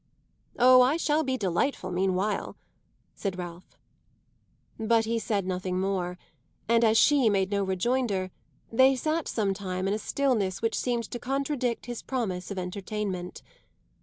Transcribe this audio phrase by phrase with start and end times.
[0.57, 2.55] "Oh, I shall be delightful meanwhile,"
[3.13, 3.77] said Ralph.
[4.79, 6.17] But he said nothing more,
[6.67, 8.31] and as she made no rejoinder
[8.71, 13.43] they sat some time in a stillness which seemed to contradict his promise of entertainment.